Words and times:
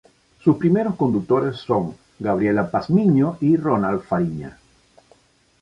Sus 0.43 0.55
primeros 0.57 0.95
conductores 0.95 1.57
son 1.57 1.93
Gabriela 2.17 2.71
Pazmiño 2.71 3.37
y 3.39 3.55
Ronald 3.55 4.01
Fariña. 4.01 4.57